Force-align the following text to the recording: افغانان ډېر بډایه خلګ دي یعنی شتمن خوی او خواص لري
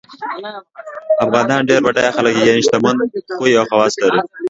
افغانان 1.23 1.61
ډېر 1.69 1.79
بډایه 1.85 2.11
خلګ 2.17 2.33
دي 2.37 2.43
یعنی 2.49 2.61
شتمن 2.67 2.95
خوی 3.37 3.51
او 3.59 3.65
خواص 3.69 3.93
لري 4.01 4.19